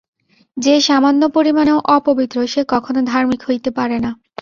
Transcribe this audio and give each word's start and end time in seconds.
যে 0.57 0.75
সামান্য 0.81 1.21
পরিমাণেও 1.35 1.77
অপবিত্র, 1.89 2.37
সে 2.47 2.61
কখনও 2.67 3.01
ধার্মিক 3.03 3.41
হইতে 3.47 3.69
পারে 3.77 3.97
না। 3.99 4.11